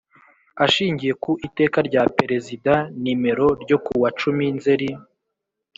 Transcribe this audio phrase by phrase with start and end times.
[0.65, 4.89] Ashingiye ku iteka rya Perezida nimero ryo ku wa cumi nzeri